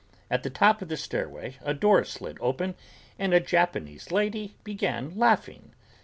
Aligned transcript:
At 0.31 0.41
the 0.41 0.49
top 0.49 0.81
of 0.81 0.87
the 0.87 0.97
stairway 0.97 1.57
a 1.61 1.75
door 1.75 2.03
slid 2.05 2.39
open 2.41 2.73
and 3.19 3.35
a 3.35 3.39
Japanese 3.39 4.11
lady 4.11 4.55
began 4.63 5.15
laughing. 5.15 5.75